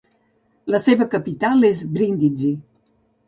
La 0.75 0.79
seva 0.85 1.07
capital 1.11 1.69
és 1.71 1.83
Bríndisi. 1.97 2.51